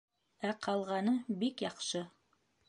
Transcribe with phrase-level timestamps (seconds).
[0.47, 1.13] Ә ҡалғаны
[1.45, 2.03] бик яҡшы.